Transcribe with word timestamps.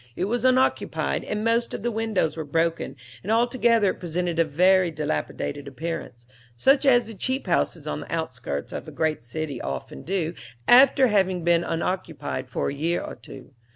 It 0.15 0.25
was 0.25 0.43
unoccupied, 0.43 1.23
and 1.25 1.43
many 1.43 1.63
of 1.73 1.83
the 1.83 1.91
windows 1.91 2.35
were 2.35 2.43
broken, 2.43 2.95
and 3.21 3.31
altogether 3.31 3.91
it 3.91 3.99
presented 3.99 4.39
a 4.39 4.43
very 4.43 4.89
dilapidated 4.89 5.67
appearance, 5.67 6.25
such 6.57 6.87
as 6.87 7.05
the 7.05 7.13
cheap 7.13 7.45
houses 7.45 7.85
on 7.85 7.99
the 7.99 8.11
outskirts 8.11 8.73
of 8.73 8.87
a 8.87 8.91
great 8.91 9.23
city 9.23 9.61
often 9.61 10.01
do 10.01 10.33
after 10.67 11.05
having 11.05 11.43
been 11.43 11.63
unoccupied 11.63 12.49
for 12.49 12.69
a 12.69 12.73
year 12.73 12.99
or 13.03 13.13
two. 13.15 13.51